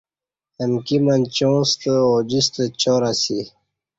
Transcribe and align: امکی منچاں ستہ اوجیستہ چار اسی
امکی 0.63 0.97
منچاں 1.05 1.59
ستہ 1.69 1.93
اوجیستہ 2.11 2.63
چار 2.81 3.01
اسی 3.11 3.39